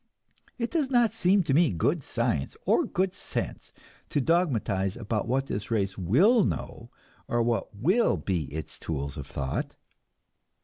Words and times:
It 0.57 0.71
does 0.71 0.89
not 0.89 1.13
seem 1.13 1.43
to 1.43 1.53
me 1.53 1.71
good 1.71 2.01
science 2.01 2.57
or 2.65 2.85
good 2.85 3.13
sense 3.13 3.71
to 4.09 4.19
dogmatize 4.19 4.97
about 4.97 5.27
what 5.27 5.45
this 5.45 5.69
race 5.69 5.95
will 5.95 6.43
know, 6.43 6.89
or 7.27 7.43
what 7.43 7.75
will 7.75 8.17
be 8.17 8.45
its 8.45 8.79
tools 8.79 9.15
of 9.15 9.27
thought. 9.27 9.75